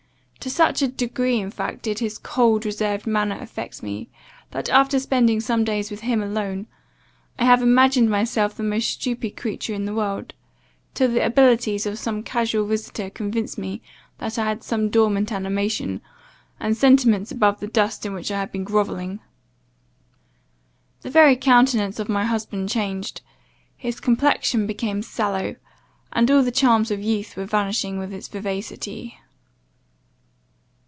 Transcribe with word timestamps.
To 0.43 0.49
such 0.49 0.81
a 0.81 0.87
degree, 0.87 1.37
in 1.39 1.51
fact, 1.51 1.83
did 1.83 1.99
his 1.99 2.17
cold, 2.17 2.65
reserved 2.65 3.05
manner 3.05 3.37
affect 3.39 3.83
me, 3.83 4.09
that, 4.49 4.69
after 4.71 4.99
spending 4.99 5.39
some 5.39 5.63
days 5.63 5.91
with 5.91 5.99
him 5.99 6.19
alone, 6.23 6.65
I 7.37 7.45
have 7.45 7.61
imagined 7.61 8.09
myself 8.09 8.55
the 8.57 8.63
most 8.63 8.89
stupid 8.89 9.37
creature 9.37 9.75
in 9.75 9.85
the 9.85 9.93
world, 9.93 10.33
till 10.95 11.09
the 11.11 11.23
abilities 11.23 11.85
of 11.85 11.99
some 11.99 12.23
casual 12.23 12.65
visitor 12.65 13.11
convinced 13.11 13.59
me 13.59 13.83
that 14.17 14.39
I 14.39 14.45
had 14.45 14.63
some 14.63 14.89
dormant 14.89 15.31
animation, 15.31 16.01
and 16.59 16.75
sentiments 16.75 17.31
above 17.31 17.59
the 17.59 17.67
dust 17.67 18.03
in 18.03 18.13
which 18.15 18.31
I 18.31 18.39
had 18.39 18.51
been 18.51 18.63
groveling. 18.63 19.19
The 21.03 21.11
very 21.11 21.35
countenance 21.35 21.99
of 21.99 22.09
my 22.09 22.25
husband 22.25 22.69
changed; 22.69 23.21
his 23.77 23.99
complexion 23.99 24.65
became 24.65 25.03
sallow, 25.03 25.57
and 26.11 26.31
all 26.31 26.41
the 26.41 26.51
charms 26.51 26.89
of 26.89 26.99
youth 26.99 27.37
were 27.37 27.45
vanishing 27.45 27.99
with 27.99 28.11
its 28.11 28.27
vivacity. 28.27 29.19